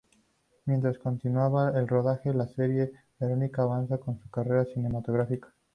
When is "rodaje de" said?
1.87-2.35